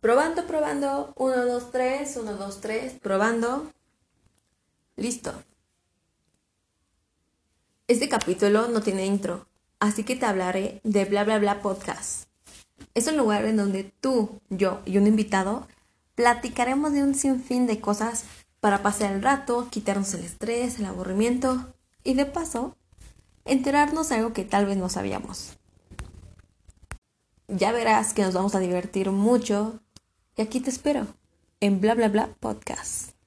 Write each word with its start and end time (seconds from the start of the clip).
Probando, 0.00 0.46
probando. 0.46 1.12
1, 1.16 1.46
2, 1.46 1.70
3, 1.72 2.16
1, 2.18 2.32
2, 2.34 2.60
3. 2.60 2.92
Probando. 3.02 3.72
Listo. 4.96 5.32
Este 7.88 8.08
capítulo 8.08 8.68
no 8.68 8.80
tiene 8.80 9.06
intro, 9.06 9.46
así 9.80 10.04
que 10.04 10.14
te 10.14 10.26
hablaré 10.26 10.80
de 10.84 11.04
bla 11.04 11.24
bla 11.24 11.38
bla 11.38 11.62
podcast. 11.62 12.28
Es 12.94 13.08
un 13.08 13.16
lugar 13.16 13.44
en 13.44 13.56
donde 13.56 13.84
tú, 13.84 14.40
yo 14.50 14.82
y 14.84 14.98
un 14.98 15.06
invitado 15.06 15.66
platicaremos 16.14 16.92
de 16.92 17.02
un 17.02 17.14
sinfín 17.14 17.66
de 17.66 17.80
cosas 17.80 18.24
para 18.60 18.82
pasar 18.82 19.12
el 19.12 19.22
rato, 19.22 19.68
quitarnos 19.70 20.14
el 20.14 20.24
estrés, 20.24 20.78
el 20.78 20.84
aburrimiento 20.84 21.72
y 22.04 22.14
de 22.14 22.26
paso 22.26 22.76
enterarnos 23.44 24.10
de 24.10 24.16
algo 24.16 24.32
que 24.32 24.44
tal 24.44 24.66
vez 24.66 24.76
no 24.76 24.88
sabíamos. 24.88 25.58
Ya 27.48 27.72
verás 27.72 28.12
que 28.12 28.22
nos 28.22 28.34
vamos 28.34 28.54
a 28.54 28.60
divertir 28.60 29.10
mucho 29.10 29.80
y 30.38 30.42
aquí 30.42 30.60
te 30.60 30.70
espero 30.70 31.06
en 31.60 31.80
bla 31.80 31.94
bla 31.94 32.08
bla 32.08 32.30
podcast. 32.40 33.17